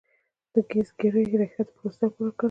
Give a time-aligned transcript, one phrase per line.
[0.53, 2.39] د ګزګیرې ریښه د پروستات لپاره وکاروئ